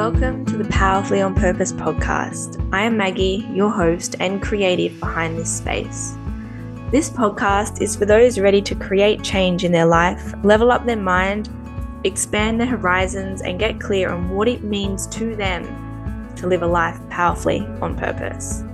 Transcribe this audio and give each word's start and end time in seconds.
Welcome 0.00 0.46
to 0.46 0.56
the 0.56 0.64
Powerfully 0.70 1.20
on 1.20 1.34
Purpose 1.34 1.74
podcast. 1.74 2.66
I 2.72 2.84
am 2.84 2.96
Maggie, 2.96 3.46
your 3.52 3.68
host 3.68 4.16
and 4.18 4.40
creative 4.40 4.98
behind 4.98 5.36
this 5.36 5.54
space. 5.54 6.14
This 6.90 7.10
podcast 7.10 7.82
is 7.82 7.96
for 7.96 8.06
those 8.06 8.38
ready 8.38 8.62
to 8.62 8.74
create 8.74 9.22
change 9.22 9.62
in 9.62 9.72
their 9.72 9.84
life, 9.84 10.32
level 10.42 10.72
up 10.72 10.86
their 10.86 10.96
mind, 10.96 11.50
expand 12.04 12.58
their 12.58 12.66
horizons, 12.66 13.42
and 13.42 13.58
get 13.58 13.78
clear 13.78 14.10
on 14.10 14.30
what 14.30 14.48
it 14.48 14.64
means 14.64 15.06
to 15.08 15.36
them 15.36 15.64
to 16.36 16.46
live 16.46 16.62
a 16.62 16.66
life 16.66 16.98
powerfully 17.10 17.60
on 17.82 17.94
purpose. 17.94 18.64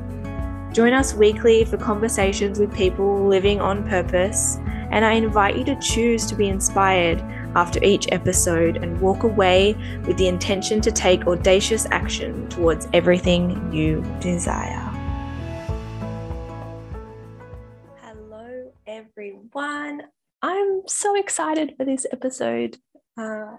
Join 0.72 0.92
us 0.92 1.12
weekly 1.12 1.64
for 1.64 1.76
conversations 1.76 2.60
with 2.60 2.72
people 2.72 3.26
living 3.26 3.60
on 3.60 3.82
purpose, 3.88 4.58
and 4.92 5.04
I 5.04 5.14
invite 5.14 5.56
you 5.58 5.64
to 5.64 5.80
choose 5.80 6.24
to 6.26 6.36
be 6.36 6.46
inspired 6.46 7.20
after 7.54 7.82
each 7.82 8.06
episode 8.12 8.76
and 8.78 9.00
walk 9.00 9.22
away 9.22 9.74
with 10.06 10.16
the 10.16 10.28
intention 10.28 10.80
to 10.80 10.90
take 10.90 11.26
audacious 11.26 11.86
action 11.90 12.48
towards 12.48 12.88
everything 12.92 13.72
you 13.72 14.02
desire. 14.20 14.90
Hello, 18.00 18.72
everyone. 18.86 20.02
I'm 20.42 20.82
so 20.86 21.16
excited 21.16 21.74
for 21.76 21.84
this 21.84 22.06
episode. 22.12 22.78
Uh, 23.18 23.56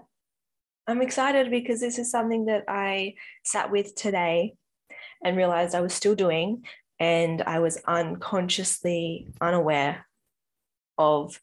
I'm 0.86 1.02
excited 1.02 1.50
because 1.50 1.80
this 1.80 1.98
is 1.98 2.10
something 2.10 2.46
that 2.46 2.64
I 2.68 3.14
sat 3.44 3.70
with 3.70 3.94
today 3.94 4.54
and 5.22 5.36
realized 5.36 5.74
I 5.74 5.80
was 5.80 5.92
still 5.92 6.14
doing, 6.14 6.64
and 7.00 7.42
I 7.42 7.58
was 7.58 7.82
unconsciously 7.86 9.28
unaware 9.40 10.06
of 10.96 11.40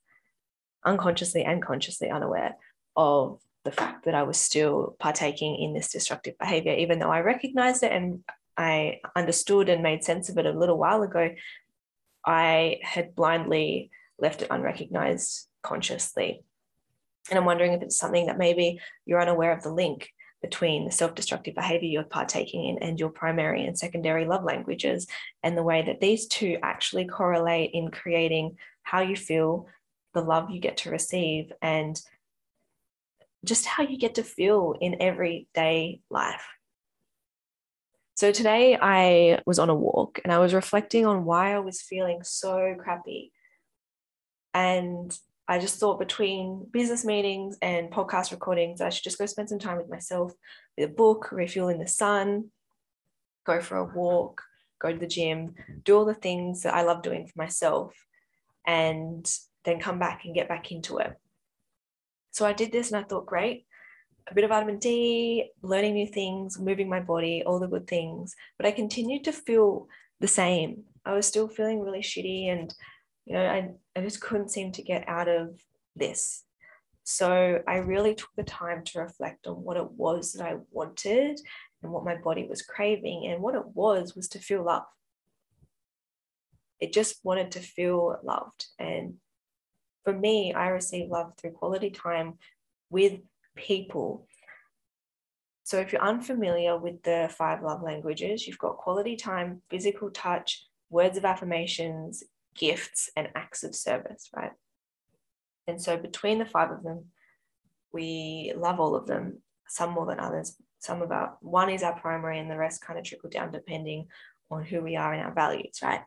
unconsciously 0.86 1.44
and 1.44 1.62
consciously 1.62 2.10
unaware 2.10 2.56
of 2.96 3.40
the 3.64 3.72
fact 3.72 4.06
that 4.06 4.16
I 4.16 4.24
was 4.24 4.38
still 4.38 4.96
partaking 5.00 5.56
in 5.56 5.74
this 5.74 5.92
destructive 5.92 6.38
behavior, 6.38 6.74
even 6.74 7.00
though 7.00 7.12
I 7.12 7.22
recognized 7.22 7.84
it 7.84 7.92
and 7.92 8.24
I 8.58 9.02
understood 9.16 9.70
and 9.70 9.84
made 9.84 10.04
sense 10.04 10.30
of 10.30 10.38
it 10.38 10.46
a 10.46 10.58
little 10.58 10.78
while 10.78 11.02
ago. 11.02 11.32
I 12.26 12.80
had 12.84 13.16
blindly 13.16 13.92
left 14.18 14.42
it 14.42 14.48
unrecognized 14.50 15.48
consciously. 15.62 16.44
And 17.30 17.40
I'm 17.40 17.46
wondering 17.46 17.74
if 17.74 17.82
it's 17.82 17.98
something 17.98 18.28
that 18.28 18.38
maybe 18.38 18.80
you're 19.06 19.22
unaware 19.22 19.52
of 19.52 19.64
the 19.64 19.74
link 19.74 20.10
between 20.42 20.86
the 20.86 20.92
self 20.92 21.16
destructive 21.16 21.56
behavior 21.56 21.90
you're 21.90 22.04
partaking 22.04 22.66
in 22.66 22.78
and 22.84 23.00
your 23.00 23.10
primary 23.10 23.66
and 23.66 23.78
secondary 23.78 24.26
love 24.26 24.44
languages, 24.44 25.08
and 25.42 25.58
the 25.58 25.64
way 25.64 25.82
that 25.82 26.00
these 26.00 26.28
two 26.28 26.58
actually 26.62 27.06
correlate 27.06 27.72
in 27.74 27.90
creating 27.90 28.58
how 28.84 29.02
you 29.02 29.16
feel, 29.16 29.68
the 30.16 30.22
love 30.22 30.50
you 30.50 30.60
get 30.60 30.78
to 30.78 30.90
receive 30.90 31.52
and 31.62 32.02
just 33.44 33.68
how 33.68 33.84
you 33.84 34.00
get 34.00 34.16
to 34.16 34.24
feel 34.24 34.74
in 34.82 35.00
everyday 35.00 36.02
life. 36.10 36.48
So 38.16 38.32
today 38.32 38.78
I 38.82 39.42
was 39.46 39.60
on 39.60 39.70
a 39.70 39.76
walk 39.76 40.20
and 40.24 40.34
I 40.34 40.40
was 40.40 40.54
reflecting 40.54 41.06
on 41.06 41.26
why 41.26 41.54
I 41.54 41.60
was 41.60 41.82
feeling 41.82 42.22
so 42.24 42.76
crappy. 42.80 43.32
And 44.54 45.16
I 45.48 45.60
just 45.60 45.80
thought 45.80 46.00
between 46.00 46.66
business 46.72 47.06
meetings 47.06 47.58
and 47.62 47.92
podcast 47.92 48.32
recordings, 48.32 48.82
I 48.82 48.90
should 48.90 49.04
just 49.04 49.20
go 49.20 49.26
spend 49.26 49.50
some 49.50 49.60
time 49.60 49.78
with 49.78 49.90
myself 49.90 50.34
with 50.78 50.90
a 50.90 50.94
book, 50.94 51.32
refuel 51.32 51.68
in 51.68 51.78
the 51.78 51.88
sun, 51.88 52.52
go 53.46 53.62
for 53.62 53.78
a 53.78 53.84
walk, 53.84 54.42
go 54.80 54.92
to 54.92 54.98
the 54.98 55.08
gym, 55.08 55.56
do 55.84 55.98
all 55.98 56.06
the 56.06 56.14
things 56.14 56.64
that 56.64 56.74
I 56.74 56.82
love 56.82 57.04
doing 57.04 57.28
for 57.28 57.38
myself. 57.38 57.94
And 58.66 59.30
then 59.66 59.80
come 59.80 60.00
back 60.00 60.26
and 60.26 60.36
get 60.36 60.48
back 60.48 60.72
into 60.72 60.98
it. 61.00 61.14
So 62.32 62.46
I 62.46 62.54
did 62.54 62.72
this 62.72 62.92
and 62.92 63.04
I 63.04 63.08
thought, 63.08 63.26
great, 63.26 63.66
a 64.30 64.34
bit 64.34 64.44
of 64.44 64.50
vitamin 64.50 64.80
D, 64.80 65.52
learning 65.62 65.94
new 65.94 66.08
things, 66.08 66.60
moving 66.60 66.90
my 66.90 67.00
body, 67.00 67.44
all 67.46 67.60
the 67.60 67.68
good 67.68 67.88
things. 67.88 68.36
But 68.58 68.66
I 68.66 68.72
continued 68.72 69.24
to 69.26 69.32
feel 69.32 69.88
the 70.20 70.28
same. 70.28 70.84
I 71.06 71.14
was 71.14 71.28
still 71.28 71.48
feeling 71.48 71.82
really 71.82 72.02
shitty 72.02 72.52
and, 72.52 72.74
you 73.26 73.34
know, 73.34 73.46
I, 73.46 73.70
I 73.96 74.02
just 74.02 74.22
couldn't 74.22 74.52
seem 74.52 74.72
to 74.74 74.82
get 74.82 75.08
out 75.08 75.28
of 75.28 75.60
this. 75.96 76.44
So 77.04 77.62
I 77.68 77.78
really 77.78 78.16
took 78.16 78.32
the 78.36 78.44
time 78.44 78.84
to 78.86 79.00
reflect 79.00 79.46
on 79.46 79.64
what 79.64 79.78
it 79.78 79.92
was 79.92 80.34
that 80.34 80.46
I 80.46 80.56
wanted 80.72 81.40
and 81.84 81.92
what 81.92 82.04
my 82.04 82.16
body 82.16 82.48
was 82.50 82.64
craving. 82.64 83.28
And 83.28 83.44
what 83.44 83.54
it 83.54 83.66
was 83.76 84.16
was 84.16 84.28
to 84.30 84.40
feel 84.40 84.66
love. 84.66 84.84
It 86.80 86.94
just 86.94 87.24
wanted 87.24 87.52
to 87.52 87.60
feel 87.60 88.18
loved. 88.24 88.66
And 88.80 89.16
for 90.06 90.14
me, 90.14 90.54
I 90.54 90.70
receive 90.70 91.10
love 91.10 91.34
through 91.38 91.52
quality 91.52 91.90
time 91.90 92.36
with 92.90 93.20
people. 93.56 94.28
So 95.64 95.80
if 95.80 95.92
you're 95.92 96.02
unfamiliar 96.02 96.78
with 96.78 97.02
the 97.02 97.28
five 97.36 97.64
love 97.64 97.82
languages, 97.82 98.48
you've 98.48 98.60
got 98.60 98.78
quality 98.78 99.16
time, 99.16 99.64
physical 99.70 100.12
touch, 100.12 100.64
words 100.92 101.18
of 101.18 101.26
affirmations, 101.26 102.24
gifts, 102.56 103.10
and 103.18 103.30
acts 103.36 103.64
of 103.64 103.74
service, 103.74 104.30
right? 104.36 104.52
And 105.68 105.82
so 105.82 105.98
between 105.98 106.38
the 106.38 106.46
five 106.46 106.70
of 106.70 106.84
them, 106.84 107.06
we 107.92 108.54
love 108.56 108.80
all 108.80 108.96
of 108.96 109.08
them, 109.08 109.42
some 109.68 109.92
more 109.92 110.06
than 110.06 110.20
others. 110.20 110.56
Some 110.78 111.02
of 111.02 111.12
our 111.12 111.36
one 111.42 111.72
is 111.72 111.82
our 111.82 112.00
primary, 112.00 112.38
and 112.38 112.52
the 112.52 112.58
rest 112.58 112.86
kind 112.86 113.00
of 113.00 113.06
trickle 113.06 113.32
down 113.32 113.52
depending 113.52 114.06
on 114.52 114.64
who 114.64 114.82
we 114.82 114.96
are 114.96 115.14
and 115.14 115.24
our 115.24 115.34
values, 115.34 115.80
right? 115.82 116.02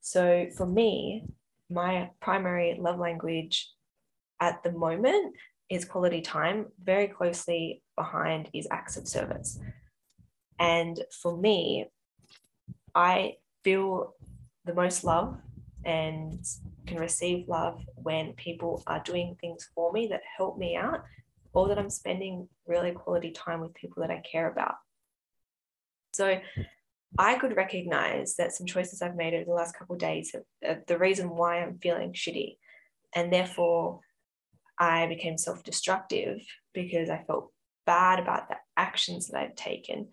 So 0.00 0.46
for 0.56 0.66
me, 0.66 1.24
my 1.72 2.10
primary 2.20 2.76
love 2.80 2.98
language 2.98 3.70
at 4.40 4.62
the 4.62 4.72
moment 4.72 5.34
is 5.70 5.84
quality 5.84 6.20
time. 6.20 6.66
Very 6.82 7.08
closely 7.08 7.82
behind 7.96 8.48
is 8.52 8.68
acts 8.70 8.96
of 8.96 9.08
service. 9.08 9.58
And 10.58 11.00
for 11.22 11.36
me, 11.36 11.86
I 12.94 13.34
feel 13.64 14.14
the 14.64 14.74
most 14.74 15.04
love 15.04 15.38
and 15.84 16.44
can 16.86 16.98
receive 16.98 17.48
love 17.48 17.80
when 17.96 18.34
people 18.34 18.82
are 18.86 19.02
doing 19.02 19.36
things 19.40 19.68
for 19.74 19.92
me 19.92 20.06
that 20.08 20.20
help 20.36 20.58
me 20.58 20.76
out 20.76 21.02
or 21.52 21.68
that 21.68 21.78
I'm 21.78 21.90
spending 21.90 22.48
really 22.66 22.92
quality 22.92 23.30
time 23.30 23.60
with 23.60 23.74
people 23.74 24.02
that 24.02 24.10
I 24.10 24.22
care 24.30 24.50
about. 24.50 24.74
So 26.12 26.38
I 27.18 27.36
could 27.36 27.56
recognize 27.56 28.36
that 28.36 28.52
some 28.52 28.66
choices 28.66 29.02
I've 29.02 29.16
made 29.16 29.34
over 29.34 29.44
the 29.44 29.52
last 29.52 29.76
couple 29.76 29.96
days 29.96 30.34
are 30.64 30.82
the 30.86 30.98
reason 30.98 31.28
why 31.28 31.58
I'm 31.60 31.78
feeling 31.78 32.12
shitty. 32.12 32.56
And 33.14 33.32
therefore, 33.32 34.00
I 34.78 35.06
became 35.06 35.36
self 35.36 35.62
destructive 35.62 36.40
because 36.72 37.10
I 37.10 37.24
felt 37.26 37.52
bad 37.84 38.18
about 38.18 38.48
the 38.48 38.56
actions 38.76 39.28
that 39.28 39.38
I'd 39.38 39.56
taken. 39.56 40.08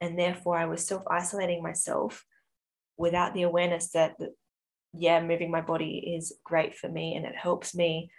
And 0.00 0.18
therefore, 0.18 0.58
I 0.58 0.66
was 0.66 0.86
self 0.86 1.02
isolating 1.10 1.62
myself 1.62 2.24
without 2.98 3.32
the 3.32 3.42
awareness 3.42 3.90
that, 3.92 4.16
yeah, 4.92 5.24
moving 5.24 5.50
my 5.50 5.62
body 5.62 6.14
is 6.16 6.34
great 6.44 6.76
for 6.76 6.88
me 6.88 7.16
and 7.16 7.24
it 7.24 7.34
helps 7.34 7.74
me. 7.74 8.10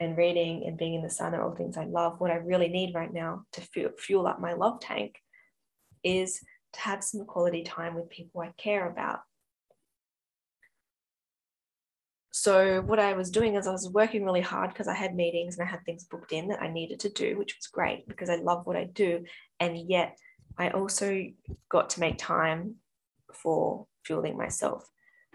And 0.00 0.16
reading 0.16 0.64
and 0.66 0.76
being 0.76 0.94
in 0.94 1.02
the 1.02 1.10
sun 1.10 1.34
are 1.34 1.42
all 1.42 1.54
things 1.54 1.76
I 1.76 1.84
love. 1.84 2.18
What 2.18 2.30
I 2.30 2.36
really 2.36 2.68
need 2.68 2.94
right 2.94 3.12
now 3.12 3.44
to 3.52 3.92
fuel 3.96 4.26
up 4.26 4.40
my 4.40 4.54
love 4.54 4.80
tank 4.80 5.14
is 6.02 6.40
to 6.74 6.80
have 6.80 7.02
some 7.02 7.24
quality 7.24 7.62
time 7.62 7.94
with 7.94 8.10
people 8.10 8.40
I 8.40 8.52
care 8.56 8.88
about. 8.88 9.20
So, 12.36 12.82
what 12.82 12.98
I 12.98 13.12
was 13.12 13.30
doing 13.30 13.54
is 13.54 13.66
I 13.66 13.70
was 13.70 13.88
working 13.88 14.24
really 14.24 14.40
hard 14.40 14.70
because 14.70 14.88
I 14.88 14.94
had 14.94 15.14
meetings 15.14 15.56
and 15.56 15.66
I 15.66 15.70
had 15.70 15.84
things 15.84 16.04
booked 16.04 16.32
in 16.32 16.48
that 16.48 16.60
I 16.60 16.68
needed 16.68 16.98
to 17.00 17.08
do, 17.08 17.38
which 17.38 17.56
was 17.56 17.68
great 17.68 18.08
because 18.08 18.28
I 18.28 18.36
love 18.36 18.66
what 18.66 18.76
I 18.76 18.84
do. 18.84 19.24
And 19.60 19.78
yet, 19.78 20.18
I 20.58 20.70
also 20.70 21.26
got 21.68 21.90
to 21.90 22.00
make 22.00 22.18
time 22.18 22.76
for 23.32 23.86
fueling 24.04 24.36
myself. 24.36 24.84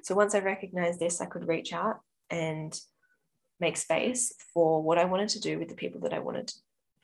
So, 0.04 0.14
once 0.14 0.36
I 0.36 0.40
recognized 0.40 1.00
this, 1.00 1.22
I 1.22 1.26
could 1.26 1.48
reach 1.48 1.72
out 1.72 2.02
and 2.30 2.78
make 3.62 3.78
space 3.78 4.34
for 4.54 4.84
what 4.84 4.98
I 4.98 5.06
wanted 5.06 5.30
to 5.30 5.40
do 5.40 5.58
with 5.58 5.70
the 5.70 5.76
people 5.76 6.02
that 6.02 6.14
I 6.14 6.20
wanted 6.20 6.50
to 6.50 6.56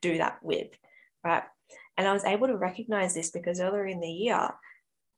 do 0.01 0.17
that 0.17 0.39
with, 0.41 0.67
right? 1.23 1.43
And 1.97 2.07
I 2.07 2.13
was 2.13 2.25
able 2.25 2.47
to 2.47 2.57
recognize 2.57 3.13
this 3.13 3.31
because 3.31 3.59
earlier 3.59 3.85
in 3.85 4.01
the 4.01 4.09
year, 4.09 4.49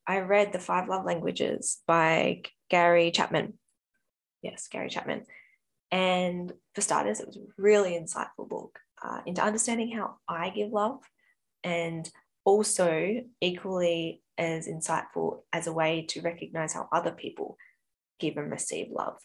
I 0.06 0.19
read 0.19 0.53
The 0.53 0.59
Five 0.59 0.88
Love 0.88 1.06
Languages 1.06 1.79
by 1.88 2.44
Gary 2.69 3.12
Chapman. 3.12 3.53
Yes, 4.41 4.68
Gary 4.68 4.89
Chapman. 4.89 5.25
And 5.91 6.53
for 6.75 6.81
starters, 6.81 7.19
it 7.19 7.27
was 7.27 7.38
a 7.38 7.41
really 7.57 7.91
insightful 7.91 8.47
book 8.47 8.79
uh, 9.03 9.21
into 9.25 9.41
understanding 9.41 9.91
how 9.91 10.18
I 10.27 10.50
give 10.50 10.71
love 10.71 11.00
and 11.63 12.09
also 12.45 13.21
equally 13.41 14.21
as 14.38 14.68
insightful 14.68 15.41
as 15.51 15.68
a 15.68 15.74
way 15.74 16.06
to 16.09 16.21
recognize 16.21 16.74
how 16.74 16.88
other 16.91 17.12
people 17.12 17.57
give 18.19 18.38
and 18.38 18.51
receive 18.51 18.88
love. 18.91 19.18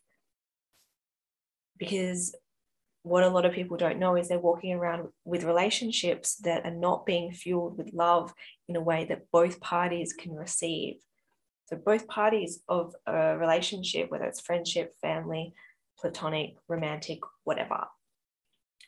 Because 1.78 2.34
what 3.02 3.24
a 3.24 3.28
lot 3.28 3.44
of 3.44 3.52
people 3.52 3.76
don't 3.76 3.98
know 3.98 4.16
is 4.16 4.28
they're 4.28 4.38
walking 4.38 4.72
around 4.72 5.08
with 5.24 5.44
relationships 5.44 6.36
that 6.36 6.64
are 6.64 6.74
not 6.74 7.04
being 7.04 7.32
fueled 7.32 7.76
with 7.76 7.92
love 7.92 8.32
in 8.68 8.76
a 8.76 8.80
way 8.80 9.04
that 9.06 9.30
both 9.32 9.60
parties 9.60 10.12
can 10.12 10.34
receive. 10.34 10.96
So, 11.66 11.76
both 11.76 12.06
parties 12.06 12.60
of 12.68 12.94
a 13.06 13.36
relationship, 13.36 14.10
whether 14.10 14.24
it's 14.24 14.40
friendship, 14.40 14.94
family, 15.00 15.54
platonic, 15.98 16.54
romantic, 16.68 17.20
whatever, 17.44 17.86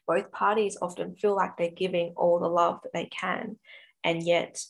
both 0.07 0.31
parties 0.31 0.77
often 0.81 1.17
feel 1.17 1.35
like 1.35 1.57
they're 1.57 1.71
giving 1.71 2.13
all 2.17 2.39
the 2.39 2.49
love 2.49 2.81
that 2.83 2.93
they 2.93 3.07
can. 3.07 3.59
and 4.05 4.23
yet 4.23 4.63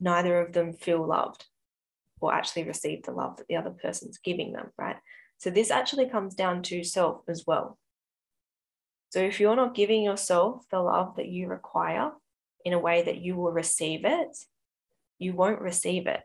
neither 0.00 0.40
of 0.40 0.54
them 0.54 0.72
feel 0.72 1.06
loved 1.06 1.44
or 2.20 2.32
actually 2.32 2.64
receive 2.64 3.02
the 3.02 3.12
love 3.12 3.36
that 3.36 3.46
the 3.48 3.56
other 3.56 3.70
person's 3.70 4.18
giving 4.18 4.52
them, 4.52 4.70
right? 4.78 4.96
So 5.38 5.50
this 5.50 5.70
actually 5.70 6.08
comes 6.08 6.34
down 6.34 6.62
to 6.64 6.82
self 6.82 7.22
as 7.28 7.44
well. 7.46 7.78
So 9.10 9.18
if 9.18 9.40
you're 9.40 9.56
not 9.56 9.74
giving 9.74 10.04
yourself 10.04 10.62
the 10.70 10.80
love 10.80 11.16
that 11.16 11.28
you 11.28 11.48
require 11.48 12.12
in 12.64 12.72
a 12.72 12.78
way 12.78 13.02
that 13.02 13.18
you 13.18 13.36
will 13.36 13.50
receive 13.50 14.04
it, 14.04 14.36
you 15.18 15.34
won't 15.34 15.60
receive 15.60 16.06
it. 16.06 16.20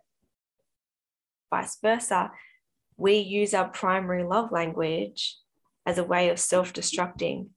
Vice 1.50 1.78
versa, 1.82 2.32
we 2.96 3.18
use 3.18 3.54
our 3.54 3.68
primary 3.68 4.24
love 4.24 4.52
language 4.52 5.36
as 5.86 5.98
a 5.98 6.04
way 6.04 6.30
of 6.30 6.40
self 6.40 6.74
destructing. 6.74 7.50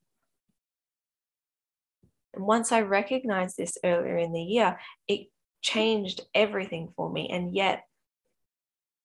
And 2.33 2.47
once 2.47 2.73
I 2.73 2.81
recognized 2.81 3.57
this 3.57 3.77
earlier 3.85 4.17
in 4.17 4.33
the 4.33 4.43
year, 4.43 4.79
it 5.07 5.29
changed 5.61 6.23
everything 6.35 6.93
for 6.97 7.11
me. 7.11 7.29
And 7.31 7.55
yet, 7.55 7.85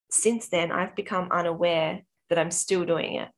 since 0.09 0.47
then, 0.47 0.71
I've 0.71 0.95
become 0.95 1.31
unaware 1.31 2.03
that 2.29 2.39
I'm 2.39 2.51
still 2.51 2.85
doing 2.85 3.15
it. 3.15 3.29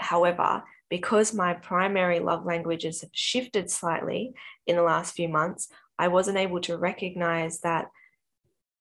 However, 0.00 0.64
because 0.88 1.34
my 1.34 1.54
primary 1.54 2.20
love 2.20 2.44
languages 2.46 3.02
have 3.02 3.10
shifted 3.12 3.70
slightly 3.70 4.32
in 4.66 4.76
the 4.76 4.82
last 4.82 5.14
few 5.14 5.28
months, 5.28 5.68
I 5.98 6.08
wasn't 6.08 6.38
able 6.38 6.60
to 6.62 6.78
recognize 6.78 7.60
that 7.60 7.86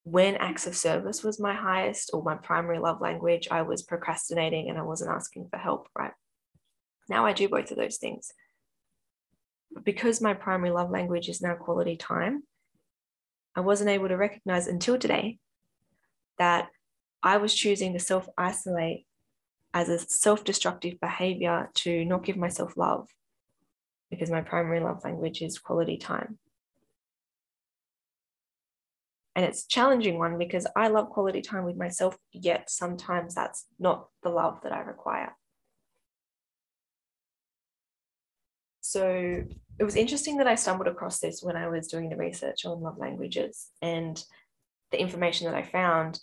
when 0.04 0.36
acts 0.36 0.66
of 0.68 0.76
service 0.76 1.24
was 1.24 1.40
my 1.40 1.54
highest 1.54 2.12
or 2.14 2.24
my 2.24 2.36
primary 2.36 2.80
love 2.80 3.02
language, 3.02 3.50
I 3.52 3.64
was 3.64 3.84
procrastinating 3.84 4.70
and 4.70 4.78
I 4.78 4.84
wasn't 4.84 5.12
asking 5.12 5.50
for 5.50 5.58
help, 5.58 5.90
right? 5.98 6.14
Now 7.10 7.26
I 7.26 7.34
do 7.34 7.50
both 7.50 7.72
of 7.72 7.78
those 7.78 7.98
things. 7.98 8.32
But 9.72 9.84
because 9.84 10.22
my 10.22 10.34
primary 10.34 10.72
love 10.72 10.90
language 10.90 11.28
is 11.28 11.42
now 11.42 11.56
quality 11.56 11.98
time, 11.98 12.44
I 13.54 13.62
wasn't 13.62 13.90
able 13.90 14.08
to 14.08 14.16
recognize 14.16 14.68
until 14.68 14.98
today 14.98 15.40
that 16.38 16.70
I 17.24 17.38
was 17.38 17.54
choosing 17.54 17.94
to 17.94 18.00
self 18.00 18.30
isolate 18.38 19.07
as 19.74 19.90
a 19.90 20.00
self 20.00 20.44
destructive 20.44 21.00
behavior 21.00 21.70
to 21.76 22.06
not 22.06 22.24
give 22.24 22.38
myself 22.38 22.78
love 22.78 23.08
because 24.10 24.30
my 24.30 24.42
primary 24.42 24.80
love 24.80 25.04
language 25.04 25.42
is 25.42 25.60
quality 25.60 25.98
time. 25.98 26.38
And 29.36 29.46
it's 29.46 29.68
challenging 29.68 30.18
one 30.18 30.40
because 30.40 30.66
I 30.76 30.88
love 30.88 31.10
quality 31.10 31.42
time 31.42 31.64
with 31.64 31.78
myself, 31.78 32.18
yet 32.32 32.72
sometimes 32.72 33.36
that's 33.36 33.68
not 33.78 34.08
the 34.24 34.30
love 34.30 34.62
that 34.64 34.72
I 34.72 34.80
require. 34.80 35.36
So 38.82 39.44
it 39.80 39.84
was 39.84 39.96
interesting 39.96 40.38
that 40.38 40.48
I 40.48 40.56
stumbled 40.56 40.88
across 40.88 41.20
this 41.20 41.44
when 41.44 41.56
I 41.56 41.68
was 41.68 41.88
doing 41.88 42.10
the 42.10 42.16
research 42.16 42.66
on 42.66 42.82
love 42.82 42.98
languages 42.98 43.68
and 43.82 44.22
the 44.92 45.00
information 45.00 45.46
that 45.46 45.56
I 45.56 45.64
found. 45.64 46.20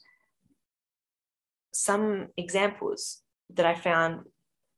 Some 1.72 2.28
examples 2.36 3.20
that 3.54 3.66
I 3.66 3.74
found 3.74 4.26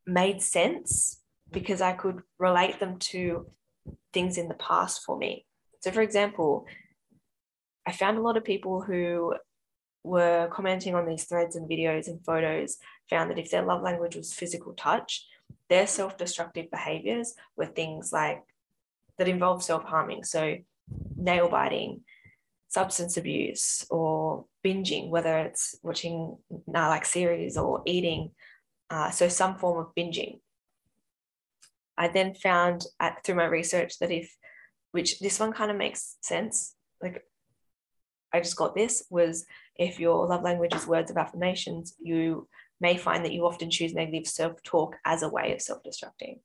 made 0.06 0.40
sense 0.40 1.20
because 1.50 1.81
I 1.81 1.93
could 1.93 2.23
relate 2.38 2.81
them 2.81 2.99
to 2.99 3.46
things 4.12 4.38
in 4.38 4.49
the 4.49 4.55
past 4.55 5.02
for 5.05 5.17
me. 5.17 5.46
So, 5.81 5.90
for 5.90 6.02
example, 6.02 6.67
I 7.87 7.93
found 7.93 8.19
a 8.19 8.23
lot 8.23 8.37
of 8.37 8.44
people 8.44 8.81
who 8.81 9.34
were 10.02 10.49
commenting 10.52 10.94
on 10.94 11.06
these 11.06 11.25
threads 11.25 11.56
and 11.56 11.69
videos 11.69 12.08
and 12.08 12.25
photos 12.25 12.76
found 13.11 13.31
that 13.31 13.38
if 13.38 13.50
their 13.50 13.62
love 13.62 13.82
language 13.82 14.17
was 14.17 14.32
physical 14.32 14.73
touch, 14.75 15.25
their 15.69 15.87
self 15.87 16.17
destructive 16.17 16.70
behaviors 16.70 17.34
were 17.56 17.67
things 17.67 18.12
like 18.12 18.43
that 19.19 19.28
involve 19.28 19.62
self 19.62 19.84
harming. 19.84 20.25
So, 20.25 20.56
nail 21.17 21.49
biting, 21.49 22.02
substance 22.69 23.17
abuse, 23.17 23.87
or 23.90 24.46
binging, 24.64 25.11
whether 25.11 25.38
it's 25.38 25.78
watching 25.82 26.38
like 26.67 27.05
series 27.05 27.56
or 27.56 27.82
eating 27.87 28.31
uh, 28.91 29.11
so 29.11 29.29
some 29.29 29.56
form 29.56 29.79
of 29.79 29.94
binging. 29.94 30.41
I 31.99 32.09
then 32.09 32.35
found 32.35 32.85
at, 33.00 33.25
through 33.25 33.37
my 33.37 33.47
research 33.47 33.99
that 33.99 34.11
if, 34.11 34.35
which 34.93 35.19
this 35.21 35.41
one 35.41 35.53
kind 35.53 35.71
of 35.71 35.77
makes 35.77 36.17
sense, 36.21 36.75
like 37.03 37.25
I 38.33 38.41
just 38.41 38.56
got 38.56 38.75
this, 38.75 39.05
was 39.11 39.47
if 39.77 39.99
your 39.99 40.27
love 40.27 40.43
language 40.43 40.75
is 40.75 40.87
words 40.87 41.11
of 41.11 41.17
affirmations, 41.17 41.94
you 41.99 42.49
may 42.81 42.97
find 42.97 43.25
that 43.25 43.33
you 43.33 43.47
often 43.47 43.71
choose 43.71 43.94
negative 43.94 44.27
self 44.27 44.62
talk 44.62 44.97
as 45.05 45.23
a 45.23 45.29
way 45.29 45.53
of 45.53 45.62
self 45.62 45.83
destructing. 45.83 46.41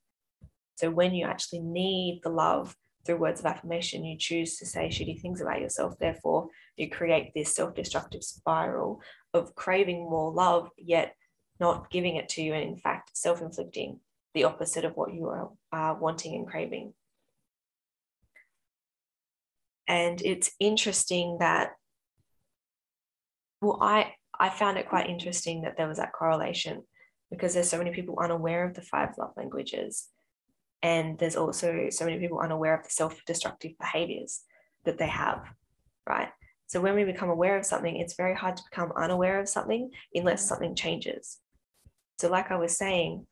So 0.76 0.90
when 0.90 1.14
you 1.14 1.26
actually 1.26 1.60
need 1.60 2.20
the 2.22 2.30
love 2.30 2.76
through 3.04 3.18
words 3.18 3.40
of 3.40 3.46
affirmation, 3.46 4.04
you 4.04 4.16
choose 4.16 4.56
to 4.58 4.66
say 4.66 4.88
shitty 4.88 5.20
things 5.20 5.40
about 5.40 5.60
yourself. 5.60 5.98
Therefore, 5.98 6.48
you 6.76 6.88
create 6.88 7.32
this 7.34 7.54
self 7.54 7.74
destructive 7.74 8.24
spiral 8.24 9.00
of 9.34 9.54
craving 9.54 10.08
more 10.08 10.32
love, 10.32 10.70
yet 10.78 11.14
not 11.62 11.90
giving 11.90 12.16
it 12.16 12.28
to 12.30 12.42
you, 12.42 12.52
and 12.52 12.64
in 12.64 12.76
fact, 12.76 13.16
self 13.16 13.40
inflicting 13.40 14.00
the 14.34 14.44
opposite 14.44 14.84
of 14.84 14.96
what 14.96 15.14
you 15.14 15.28
are 15.28 15.50
uh, 15.72 15.94
wanting 15.98 16.34
and 16.34 16.46
craving. 16.46 16.92
And 19.86 20.20
it's 20.22 20.50
interesting 20.58 21.36
that, 21.38 21.72
well, 23.60 23.78
I, 23.80 24.14
I 24.38 24.48
found 24.50 24.76
it 24.78 24.88
quite 24.88 25.08
interesting 25.08 25.62
that 25.62 25.76
there 25.76 25.88
was 25.88 25.98
that 25.98 26.12
correlation 26.12 26.82
because 27.30 27.54
there's 27.54 27.68
so 27.70 27.78
many 27.78 27.92
people 27.92 28.18
unaware 28.18 28.66
of 28.66 28.74
the 28.74 28.82
five 28.82 29.10
love 29.18 29.32
languages. 29.36 30.08
And 30.82 31.18
there's 31.18 31.36
also 31.36 31.88
so 31.90 32.04
many 32.04 32.18
people 32.18 32.40
unaware 32.40 32.76
of 32.76 32.84
the 32.84 32.90
self 32.90 33.20
destructive 33.24 33.72
behaviors 33.78 34.40
that 34.84 34.98
they 34.98 35.08
have, 35.08 35.44
right? 36.08 36.30
So 36.66 36.80
when 36.80 36.94
we 36.94 37.04
become 37.04 37.28
aware 37.28 37.58
of 37.58 37.66
something, 37.66 37.96
it's 37.96 38.16
very 38.16 38.34
hard 38.34 38.56
to 38.56 38.62
become 38.70 38.92
unaware 38.96 39.38
of 39.38 39.48
something 39.48 39.90
unless 40.14 40.48
something 40.48 40.74
changes. 40.74 41.38
So, 42.18 42.28
like 42.28 42.50
I 42.50 42.56
was 42.56 42.76
saying, 42.76 43.26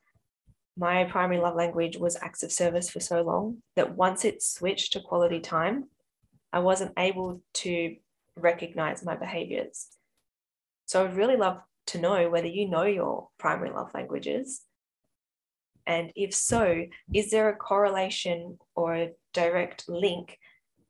my 0.77 1.03
primary 1.05 1.39
love 1.39 1.55
language 1.55 1.97
was 1.97 2.17
acts 2.21 2.43
of 2.43 2.51
service 2.51 2.89
for 2.89 2.99
so 2.99 3.21
long 3.21 3.57
that 3.75 3.95
once 3.95 4.25
it 4.25 4.41
switched 4.41 4.93
to 4.93 4.99
quality 5.01 5.39
time, 5.39 5.85
I 6.53 6.59
wasn't 6.59 6.93
able 6.97 7.41
to 7.55 7.95
recognize 8.35 9.03
my 9.03 9.15
behaviors. 9.15 9.87
So, 10.85 11.05
I'd 11.05 11.15
really 11.15 11.37
love 11.37 11.61
to 11.87 11.99
know 11.99 12.29
whether 12.29 12.47
you 12.47 12.69
know 12.69 12.83
your 12.83 13.29
primary 13.37 13.71
love 13.71 13.91
languages. 13.93 14.61
And 15.87 16.11
if 16.15 16.33
so, 16.33 16.85
is 17.13 17.31
there 17.31 17.49
a 17.49 17.55
correlation 17.55 18.57
or 18.75 18.95
a 18.95 19.11
direct 19.33 19.89
link 19.89 20.37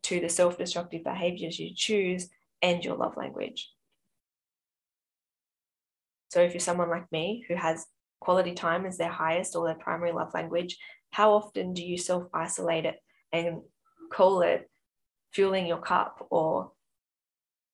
to 0.04 0.20
the 0.20 0.30
self 0.30 0.58
destructive 0.58 1.04
behaviors 1.04 1.60
you 1.60 1.72
choose 1.76 2.30
and 2.62 2.84
your 2.84 2.96
love 2.96 3.16
language? 3.18 3.70
So 6.32 6.40
if 6.42 6.54
you're 6.54 6.62
someone 6.62 6.90
like 6.90 7.12
me 7.12 7.44
who 7.50 7.56
has 7.56 7.86
quality 8.22 8.54
time 8.54 8.86
as 8.86 8.98
their 8.98 9.12
highest 9.12 9.54
or 9.54 9.68
their 9.68 9.76
primary 9.76 10.14
love 10.14 10.34
language, 10.34 10.78
how 11.12 11.34
often 11.34 11.74
do 11.74 11.84
you 11.84 11.98
self 11.98 12.24
isolate 12.34 12.86
it 12.86 12.96
and 13.34 13.60
call 14.14 14.42
it 14.42 14.70
fueling 15.34 15.68
your 15.68 15.82
cup 15.82 16.26
or 16.30 16.72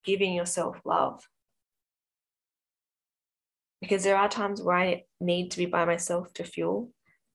giving 0.04 0.34
yourself 0.34 0.76
love? 0.84 1.22
Because 3.80 4.04
there 4.04 4.18
are 4.18 4.28
times 4.28 4.60
where 4.60 4.76
I 4.76 5.04
need 5.20 5.52
to 5.52 5.60
be 5.60 5.68
by 5.68 5.86
myself 5.86 6.34
to 6.34 6.44
fuel 6.44 6.90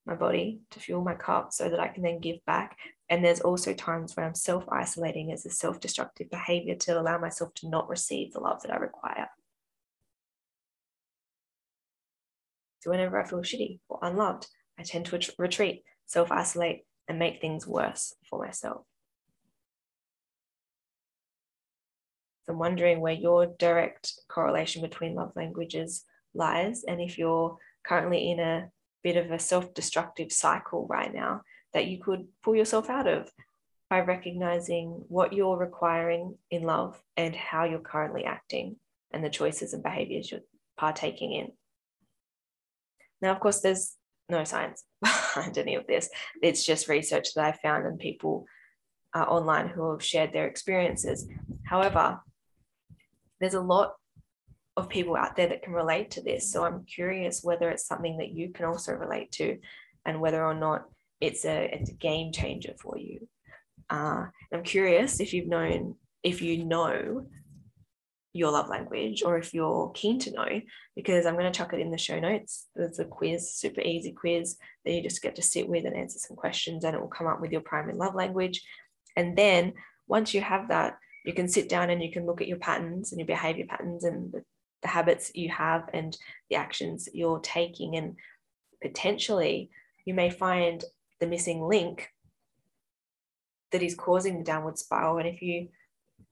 my 0.05 0.15
body, 0.15 0.59
to 0.71 0.81
fuel 0.81 1.01
my 1.01 1.15
cup 1.15 1.53
so 1.53 1.69
that 1.69 1.79
I 1.79 1.87
can 1.87 2.03
then 2.03 2.19
give 2.19 2.43
back. 2.45 2.75
And 3.09 3.23
there's 3.23 3.39
also 3.39 3.73
times 3.73 4.17
where 4.17 4.25
I'm 4.25 4.35
self 4.35 4.65
isolating 4.67 5.31
as 5.31 5.45
a 5.45 5.49
self 5.49 5.79
destructive 5.79 6.29
behavior 6.29 6.75
to 6.75 6.99
allow 6.99 7.17
myself 7.17 7.53
to 7.55 7.69
not 7.69 7.87
receive 7.87 8.33
the 8.33 8.41
love 8.41 8.61
that 8.63 8.73
I 8.73 8.75
require. 8.75 9.29
So 12.83 12.89
whenever 12.89 13.17
I 13.17 13.25
feel 13.25 13.39
shitty 13.39 13.79
or 13.87 13.99
unloved, 14.01 14.45
I 14.77 14.83
tend 14.83 15.05
to 15.05 15.33
retreat, 15.39 15.83
self 16.05 16.33
isolate, 16.33 16.81
and 17.07 17.17
make 17.17 17.39
things 17.39 17.65
worse 17.65 18.13
for 18.29 18.43
myself. 18.43 18.85
So 22.43 22.51
I'm 22.51 22.59
wondering 22.59 22.99
where 22.99 23.13
your 23.13 23.45
direct 23.57 24.11
correlation 24.27 24.81
between 24.81 25.15
love 25.15 25.31
languages 25.33 26.03
lies, 26.33 26.83
and 26.85 26.99
if 26.99 27.17
you're 27.17 27.57
currently 27.85 28.31
in 28.31 28.41
a 28.41 28.69
bit 29.01 29.15
of 29.15 29.31
a 29.31 29.39
self 29.39 29.73
destructive 29.73 30.33
cycle 30.33 30.85
right 30.89 31.13
now 31.13 31.41
that 31.73 31.87
you 31.87 32.03
could 32.03 32.27
pull 32.43 32.53
yourself 32.53 32.89
out 32.89 33.07
of 33.07 33.31
by 33.89 34.01
recognizing 34.01 35.05
what 35.07 35.31
you're 35.31 35.57
requiring 35.57 36.37
in 36.51 36.63
love 36.63 37.01
and 37.15 37.33
how 37.33 37.63
you're 37.63 37.79
currently 37.79 38.25
acting 38.25 38.75
and 39.11 39.23
the 39.23 39.29
choices 39.29 39.73
and 39.73 39.83
behaviors 39.83 40.29
you're 40.29 40.41
partaking 40.75 41.31
in. 41.31 41.53
Now, 43.23 43.31
of 43.31 43.39
course, 43.39 43.61
there's 43.61 43.95
no 44.27 44.43
science 44.43 44.83
behind 45.01 45.57
any 45.57 45.75
of 45.75 45.87
this. 45.87 46.09
It's 46.41 46.65
just 46.65 46.89
research 46.89 47.33
that 47.33 47.45
I 47.45 47.51
found 47.53 47.87
and 47.87 47.97
people 47.97 48.45
uh, 49.15 49.23
online 49.23 49.69
who 49.69 49.91
have 49.91 50.03
shared 50.03 50.33
their 50.33 50.47
experiences. 50.47 51.25
However, 51.65 52.19
there's 53.39 53.53
a 53.53 53.61
lot 53.61 53.93
of 54.75 54.89
people 54.89 55.15
out 55.15 55.37
there 55.37 55.47
that 55.47 55.63
can 55.63 55.71
relate 55.71 56.11
to 56.11 56.21
this. 56.21 56.51
So 56.51 56.65
I'm 56.65 56.83
curious 56.83 57.43
whether 57.43 57.69
it's 57.69 57.87
something 57.87 58.17
that 58.17 58.31
you 58.31 58.49
can 58.49 58.65
also 58.65 58.91
relate 58.91 59.31
to 59.33 59.57
and 60.05 60.19
whether 60.19 60.43
or 60.43 60.53
not 60.53 60.83
it's 61.21 61.45
a, 61.45 61.69
it's 61.73 61.91
a 61.91 61.95
game 61.95 62.33
changer 62.33 62.73
for 62.81 62.97
you. 62.97 63.29
Uh, 63.89 64.25
I'm 64.51 64.63
curious 64.63 65.21
if 65.21 65.33
you've 65.33 65.47
known, 65.47 65.95
if 66.23 66.41
you 66.41 66.65
know 66.65 67.25
your 68.33 68.51
love 68.51 68.67
language 68.67 69.21
or 69.23 69.37
if 69.37 69.53
you're 69.53 69.91
keen 69.93 70.19
to 70.19 70.31
know, 70.31 70.61
because 70.95 71.25
I'm 71.25 71.35
going 71.35 71.51
to 71.51 71.57
chuck 71.57 71.71
it 71.73 71.79
in 71.79 71.91
the 71.91 71.97
show 71.97 72.19
notes. 72.19 72.67
There's 72.75 72.99
a 72.99 73.05
quiz, 73.05 73.53
super 73.53 73.81
easy 73.81 74.11
quiz 74.11 74.57
that 74.83 74.91
you 74.91 75.03
just 75.03 75.21
get 75.21 75.35
to 75.35 75.41
sit 75.41 75.69
with 75.69 75.85
and 75.85 75.95
answer 75.95 76.19
some 76.19 76.35
questions, 76.35 76.83
and 76.83 76.95
it 76.95 76.99
will 76.99 77.07
come 77.07 77.27
up 77.27 77.39
with 77.39 77.51
your 77.51 77.61
primary 77.61 77.95
love 77.95 78.15
language. 78.15 78.61
And 79.15 79.37
then 79.37 79.73
once 80.07 80.33
you 80.33 80.41
have 80.41 80.67
that, 80.69 80.97
you 81.23 81.33
can 81.33 81.47
sit 81.47 81.69
down 81.69 81.89
and 81.89 82.03
you 82.03 82.11
can 82.11 82.25
look 82.25 82.41
at 82.41 82.47
your 82.47 82.57
patterns 82.57 83.11
and 83.11 83.19
your 83.19 83.27
behavior 83.27 83.65
patterns 83.67 84.03
and 84.03 84.31
the, 84.31 84.43
the 84.81 84.87
habits 84.87 85.31
you 85.35 85.49
have 85.49 85.89
and 85.93 86.17
the 86.49 86.55
actions 86.55 87.07
you're 87.13 87.39
taking. 87.39 87.95
And 87.95 88.15
potentially 88.81 89.69
you 90.05 90.13
may 90.13 90.29
find 90.29 90.83
the 91.21 91.27
missing 91.27 91.61
link 91.61 92.09
that 93.71 93.81
is 93.81 93.95
causing 93.95 94.37
the 94.37 94.43
downward 94.43 94.77
spiral. 94.77 95.19
And 95.19 95.27
if 95.27 95.41
you 95.41 95.69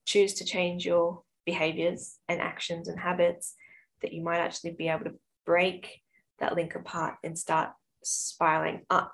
choose 0.05 0.33
to 0.35 0.45
change 0.45 0.85
your 0.85 1.21
behaviors 1.45 2.17
and 2.27 2.41
actions 2.41 2.87
and 2.87 2.99
habits, 2.99 3.55
that 4.01 4.13
you 4.13 4.23
might 4.23 4.39
actually 4.39 4.71
be 4.71 4.87
able 4.87 5.05
to 5.05 5.19
break 5.45 6.01
that 6.39 6.55
link 6.55 6.75
apart 6.75 7.15
and 7.23 7.37
start 7.37 7.69
spiraling 8.03 8.81
up 8.89 9.13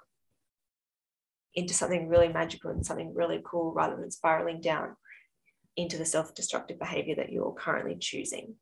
into 1.53 1.73
something 1.73 2.07
really 2.07 2.29
magical 2.29 2.71
and 2.71 2.85
something 2.85 3.13
really 3.13 3.41
cool 3.43 3.73
rather 3.73 3.95
than 3.95 4.11
spiraling 4.11 4.61
down 4.61 4.95
into 5.75 5.97
the 5.97 6.05
self 6.05 6.33
destructive 6.33 6.79
behavior 6.79 7.15
that 7.15 7.31
you're 7.31 7.53
currently 7.53 7.97
choosing. 7.99 8.55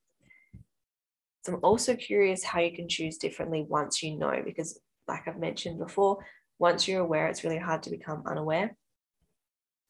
So 1.44 1.54
I'm 1.54 1.60
also 1.62 1.96
curious 1.96 2.44
how 2.44 2.60
you 2.60 2.76
can 2.76 2.90
choose 2.90 3.18
differently 3.18 3.66
once 3.68 4.02
you 4.02 4.18
know, 4.18 4.42
because, 4.44 4.80
like 5.08 5.28
I've 5.28 5.38
mentioned 5.38 5.78
before, 5.78 6.26
once 6.58 6.88
you're 6.88 7.02
aware, 7.02 7.28
it's 7.28 7.44
really 7.44 7.60
hard 7.60 7.84
to 7.84 7.92
become 7.92 8.24
unaware. 8.26 8.76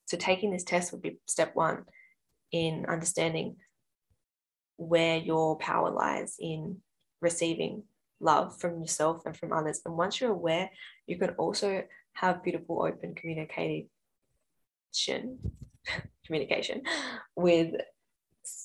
So 0.05 0.17
taking 0.17 0.51
this 0.51 0.63
test 0.63 0.91
would 0.91 1.01
be 1.01 1.19
step 1.25 1.55
one 1.55 1.85
in 2.51 2.85
understanding 2.87 3.55
where 4.77 5.17
your 5.17 5.57
power 5.57 5.91
lies 5.91 6.35
in 6.39 6.77
receiving 7.21 7.83
love 8.19 8.59
from 8.59 8.79
yourself 8.79 9.25
and 9.25 9.35
from 9.35 9.53
others. 9.53 9.81
And 9.85 9.97
once 9.97 10.19
you're 10.19 10.31
aware, 10.31 10.69
you 11.07 11.17
can 11.17 11.31
also 11.31 11.83
have 12.13 12.43
beautiful, 12.43 12.83
open 12.83 13.15
communication 13.15 13.89
communication 16.25 16.81
with 17.35 17.73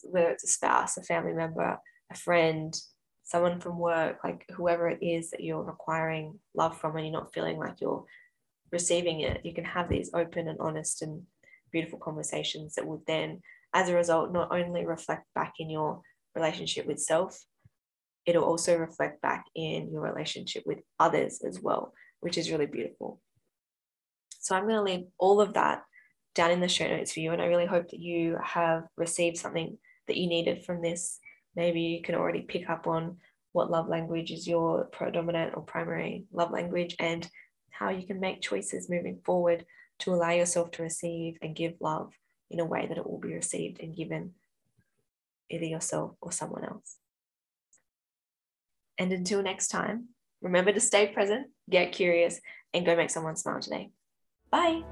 whether 0.04 0.30
it's 0.30 0.44
a 0.44 0.48
spouse, 0.48 0.96
a 0.96 1.02
family 1.02 1.32
member, 1.32 1.78
a 2.10 2.14
friend, 2.14 2.74
someone 3.22 3.60
from 3.60 3.78
work, 3.78 4.18
like 4.24 4.44
whoever 4.52 4.88
it 4.88 4.98
is 5.02 5.30
that 5.30 5.42
you're 5.42 5.62
requiring 5.62 6.38
love 6.54 6.78
from 6.78 6.96
and 6.96 7.06
you're 7.06 7.12
not 7.12 7.32
feeling 7.32 7.58
like 7.58 7.80
you're 7.80 8.04
receiving 8.72 9.20
it, 9.20 9.40
you 9.44 9.54
can 9.54 9.64
have 9.64 9.88
these 9.88 10.10
open 10.14 10.48
and 10.48 10.58
honest 10.60 11.02
and 11.02 11.22
beautiful 11.70 11.98
conversations 11.98 12.74
that 12.74 12.86
will 12.86 13.02
then, 13.06 13.40
as 13.72 13.88
a 13.88 13.94
result, 13.94 14.32
not 14.32 14.52
only 14.52 14.86
reflect 14.86 15.24
back 15.34 15.54
in 15.58 15.70
your 15.70 16.00
relationship 16.34 16.86
with 16.86 17.00
self, 17.00 17.38
it'll 18.26 18.44
also 18.44 18.76
reflect 18.76 19.20
back 19.22 19.44
in 19.54 19.90
your 19.92 20.02
relationship 20.02 20.62
with 20.66 20.78
others 20.98 21.40
as 21.46 21.60
well, 21.60 21.92
which 22.20 22.36
is 22.38 22.50
really 22.50 22.66
beautiful. 22.66 23.20
So 24.40 24.54
I'm 24.54 24.64
going 24.64 24.76
to 24.76 24.82
leave 24.82 25.06
all 25.18 25.40
of 25.40 25.54
that 25.54 25.82
down 26.34 26.50
in 26.50 26.60
the 26.60 26.68
show 26.68 26.86
notes 26.88 27.12
for 27.12 27.20
you. 27.20 27.32
And 27.32 27.42
I 27.42 27.46
really 27.46 27.66
hope 27.66 27.88
that 27.90 28.00
you 28.00 28.38
have 28.42 28.84
received 28.96 29.36
something 29.36 29.76
that 30.06 30.16
you 30.16 30.28
needed 30.28 30.64
from 30.64 30.82
this. 30.82 31.18
Maybe 31.56 31.80
you 31.82 32.02
can 32.02 32.14
already 32.14 32.42
pick 32.42 32.68
up 32.68 32.86
on 32.86 33.18
what 33.52 33.70
love 33.70 33.88
language 33.88 34.30
is 34.30 34.46
your 34.46 34.84
predominant 34.84 35.54
or 35.56 35.62
primary 35.62 36.24
love 36.32 36.52
language 36.52 36.94
and 36.98 37.28
how 37.70 37.90
you 37.90 38.06
can 38.06 38.20
make 38.20 38.40
choices 38.40 38.88
moving 38.88 39.20
forward 39.24 39.64
to 40.00 40.12
allow 40.12 40.30
yourself 40.30 40.70
to 40.70 40.82
receive 40.82 41.36
and 41.42 41.56
give 41.56 41.74
love 41.80 42.12
in 42.50 42.60
a 42.60 42.64
way 42.64 42.86
that 42.86 42.98
it 42.98 43.08
will 43.08 43.18
be 43.18 43.32
received 43.32 43.80
and 43.80 43.96
given 43.96 44.34
either 45.48 45.64
yourself 45.64 46.12
or 46.20 46.32
someone 46.32 46.64
else. 46.64 46.96
And 48.98 49.12
until 49.12 49.42
next 49.42 49.68
time, 49.68 50.08
remember 50.42 50.72
to 50.72 50.80
stay 50.80 51.06
present, 51.08 51.48
get 51.68 51.92
curious, 51.92 52.40
and 52.74 52.84
go 52.84 52.96
make 52.96 53.10
someone 53.10 53.36
smile 53.36 53.60
today. 53.60 53.90
Bye. 54.50 54.82